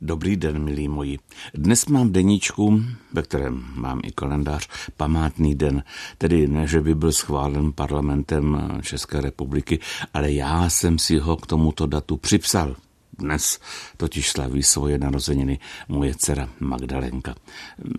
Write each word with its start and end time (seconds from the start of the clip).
Dobrý 0.00 0.36
den, 0.36 0.64
milí 0.64 0.88
moji. 0.88 1.18
Dnes 1.54 1.86
mám 1.86 2.12
deníčku, 2.12 2.82
ve 3.12 3.22
kterém 3.22 3.64
mám 3.74 4.00
i 4.04 4.12
kalendář, 4.12 4.68
památný 4.96 5.54
den. 5.54 5.82
Tedy 6.18 6.48
ne, 6.48 6.66
že 6.66 6.80
by 6.80 6.94
byl 6.94 7.12
schválen 7.12 7.72
parlamentem 7.72 8.78
České 8.82 9.20
republiky, 9.20 9.78
ale 10.14 10.32
já 10.32 10.70
jsem 10.70 10.98
si 10.98 11.18
ho 11.18 11.36
k 11.36 11.46
tomuto 11.46 11.86
datu 11.86 12.16
připsal. 12.16 12.76
Dnes 13.18 13.60
totiž 13.96 14.30
slaví 14.30 14.62
svoje 14.62 14.98
narozeniny 14.98 15.58
moje 15.88 16.14
dcera 16.14 16.48
Magdalenka. 16.60 17.34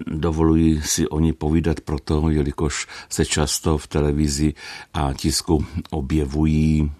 Dovoluji 0.08 0.82
si 0.82 1.08
o 1.08 1.20
ní 1.20 1.34
povídat 1.34 1.80
proto, 1.80 2.30
jelikož 2.30 2.88
se 3.09 3.26
často 3.26 3.77
v 3.77 3.88
televizi 3.88 4.54
a 4.94 5.14
tisku 5.14 5.66
objevují, 5.90 6.91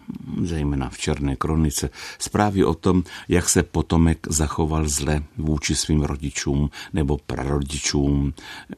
zejména 0.42 0.90
v 0.90 0.98
Černé 0.98 1.36
kronice, 1.36 1.90
zprávy 2.20 2.66
o 2.66 2.74
tom, 2.74 3.04
jak 3.28 3.50
se 3.50 3.64
potomek 3.64 4.28
zachoval 4.30 4.90
zle 4.90 5.24
vůči 5.38 5.76
svým 5.76 6.02
rodičům 6.02 6.70
nebo 6.94 7.18
prarodičům, 7.18 8.34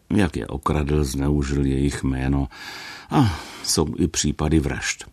jak 0.09 0.35
je 0.35 0.47
okradl, 0.47 1.03
zneužil 1.03 1.65
jejich 1.65 2.03
jméno 2.03 2.47
a 3.09 3.39
jsou 3.63 3.87
i 3.97 4.07
případy 4.07 4.59
vražd. 4.59 5.05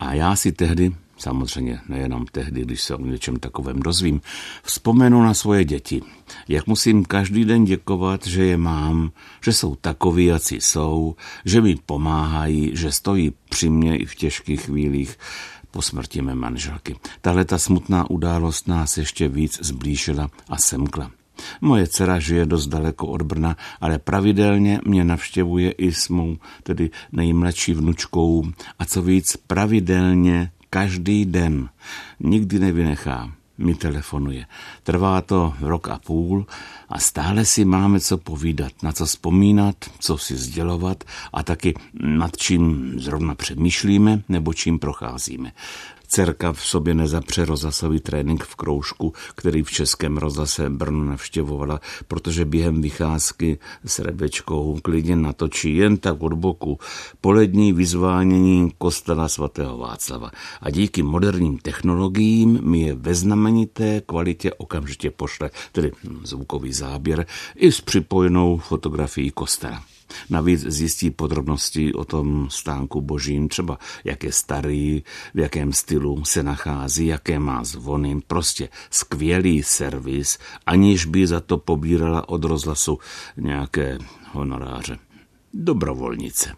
A 0.00 0.14
já 0.14 0.36
si 0.36 0.52
tehdy 0.52 0.92
samozřejmě 1.18 1.80
nejenom 1.88 2.26
tehdy, 2.26 2.62
když 2.62 2.82
se 2.82 2.94
o 2.94 3.06
něčem 3.06 3.36
takovém 3.36 3.80
dozvím, 3.80 4.20
vzpomenu 4.62 5.22
na 5.22 5.34
svoje 5.34 5.64
děti. 5.64 6.02
Jak 6.48 6.66
musím 6.66 7.04
každý 7.04 7.44
den 7.44 7.64
děkovat, 7.64 8.26
že 8.26 8.44
je 8.44 8.56
mám, 8.56 9.10
že 9.44 9.52
jsou 9.52 9.74
takoví, 9.74 10.24
jací 10.24 10.60
jsou, 10.60 11.16
že 11.44 11.60
mi 11.60 11.76
pomáhají, 11.86 12.70
že 12.74 12.92
stojí 12.92 13.32
při 13.50 13.70
mě 13.70 13.96
i 13.96 14.06
v 14.06 14.14
těžkých 14.14 14.60
chvílích 14.60 15.18
po 15.70 15.82
smrti 15.82 16.22
mé 16.22 16.34
manželky. 16.34 16.96
Tahle 17.20 17.44
ta 17.44 17.58
smutná 17.58 18.10
událost 18.10 18.68
nás 18.68 18.98
ještě 18.98 19.28
víc 19.28 19.58
zblížila 19.62 20.30
a 20.48 20.56
semkla. 20.56 21.10
Moje 21.60 21.86
dcera 21.86 22.18
žije 22.18 22.46
dost 22.46 22.66
daleko 22.66 23.06
od 23.06 23.22
Brna, 23.22 23.56
ale 23.80 23.98
pravidelně 23.98 24.80
mě 24.84 25.04
navštěvuje 25.04 25.70
i 25.70 25.92
s 25.92 26.08
mou, 26.08 26.36
tedy 26.62 26.90
nejmladší 27.12 27.74
vnučkou 27.74 28.44
a 28.78 28.84
co 28.84 29.02
víc, 29.02 29.36
pravidelně 29.46 30.50
každý 30.70 31.24
den, 31.24 31.68
nikdy 32.20 32.58
nevynechá, 32.58 33.32
mi 33.58 33.74
telefonuje. 33.74 34.46
Trvá 34.82 35.20
to 35.20 35.54
rok 35.60 35.88
a 35.88 35.98
půl 35.98 36.46
a 36.88 36.98
stále 36.98 37.44
si 37.44 37.64
máme 37.64 38.00
co 38.00 38.18
povídat, 38.18 38.72
na 38.82 38.92
co 38.92 39.06
vzpomínat, 39.06 39.76
co 39.98 40.18
si 40.18 40.36
sdělovat 40.36 41.04
a 41.32 41.42
taky 41.42 41.74
nad 42.00 42.36
čím 42.36 42.92
zrovna 43.00 43.34
přemýšlíme 43.34 44.22
nebo 44.28 44.54
čím 44.54 44.78
procházíme. 44.78 45.52
Dcerka 46.08 46.52
v 46.52 46.66
sobě 46.66 46.94
nezapře 46.94 47.44
rozhlasový 47.44 48.00
trénink 48.00 48.44
v 48.44 48.56
kroužku, 48.56 49.12
který 49.34 49.62
v 49.62 49.70
Českém 49.70 50.16
rozhlase 50.16 50.70
Brno 50.70 51.04
navštěvovala, 51.04 51.80
protože 52.08 52.44
během 52.44 52.82
vycházky 52.82 53.58
s 53.84 53.98
Rebečkou 53.98 54.78
klidně 54.82 55.16
natočí 55.16 55.76
jen 55.76 55.96
tak 55.96 56.22
od 56.22 56.32
boku 56.32 56.78
polední 57.20 57.72
vyzvánění 57.72 58.72
kostela 58.78 59.28
svatého 59.28 59.78
Václava. 59.78 60.30
A 60.60 60.70
díky 60.70 61.02
moderním 61.02 61.58
technologiím 61.58 62.60
mi 62.62 62.80
je 62.80 62.94
ve 62.94 63.14
znamenité 63.14 64.02
kvalitě 64.06 64.52
okamžitě 64.54 65.10
pošle, 65.10 65.50
tedy 65.72 65.92
zvukový 66.24 66.72
záběr, 66.72 67.26
i 67.56 67.72
s 67.72 67.80
připojenou 67.80 68.56
fotografií 68.58 69.30
kostela. 69.30 69.82
Navíc 70.30 70.60
zjistí 70.60 71.10
podrobnosti 71.10 71.92
o 71.94 72.04
tom 72.04 72.50
stánku 72.50 73.00
božím, 73.00 73.48
třeba 73.48 73.78
jak 74.04 74.24
je 74.24 74.32
starý, 74.32 75.02
v 75.34 75.38
jakém 75.38 75.72
stylu 75.72 76.24
se 76.24 76.42
nachází, 76.42 77.06
jaké 77.06 77.38
má 77.38 77.64
zvony. 77.64 78.20
Prostě 78.26 78.68
skvělý 78.90 79.62
servis, 79.62 80.38
aniž 80.66 81.06
by 81.06 81.26
za 81.26 81.40
to 81.40 81.58
pobírala 81.58 82.28
od 82.28 82.44
rozhlasu 82.44 82.98
nějaké 83.36 83.98
honoráře. 84.32 84.98
Dobrovolnice. 85.54 86.52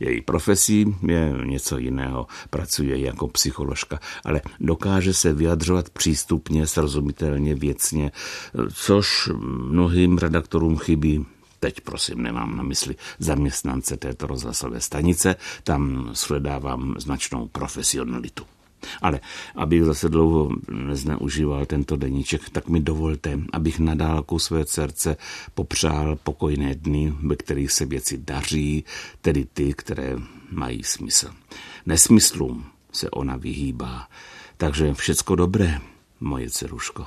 Její 0.00 0.20
profesí 0.20 0.96
je 1.06 1.34
něco 1.44 1.78
jiného, 1.78 2.26
pracuje 2.50 2.98
jako 2.98 3.28
psycholožka, 3.28 4.00
ale 4.24 4.42
dokáže 4.60 5.14
se 5.14 5.32
vyjadřovat 5.32 5.90
přístupně, 5.90 6.66
srozumitelně, 6.66 7.54
věcně, 7.54 8.12
což 8.74 9.30
mnohým 9.68 10.18
redaktorům 10.18 10.78
chybí 10.78 11.26
Teď 11.60 11.80
prosím 11.80 12.22
nemám 12.22 12.56
na 12.56 12.62
mysli 12.62 12.96
zaměstnance 13.18 13.96
této 13.96 14.26
rozhlasové 14.26 14.80
stanice, 14.80 15.36
tam 15.64 16.10
shledávám 16.14 16.94
značnou 16.98 17.48
profesionalitu. 17.48 18.44
Ale 19.02 19.20
abych 19.56 19.84
zase 19.84 20.08
dlouho 20.08 20.50
nezneužíval 20.70 21.66
tento 21.66 21.96
deníček, 21.96 22.50
tak 22.50 22.68
mi 22.68 22.80
dovolte, 22.80 23.40
abych 23.52 23.78
na 23.78 23.94
dálku 23.94 24.38
své 24.38 24.66
srdce 24.66 25.16
popřál 25.54 26.16
pokojné 26.16 26.74
dny, 26.74 27.14
ve 27.22 27.36
kterých 27.36 27.72
se 27.72 27.86
věci 27.86 28.18
daří, 28.18 28.84
tedy 29.20 29.44
ty, 29.44 29.74
které 29.74 30.16
mají 30.50 30.84
smysl. 30.84 31.30
Nesmyslům 31.86 32.64
se 32.92 33.10
ona 33.10 33.36
vyhýbá. 33.36 34.08
Takže 34.56 34.94
všecko 34.94 35.34
dobré, 35.34 35.80
moje 36.20 36.50
ceruško. 36.50 37.06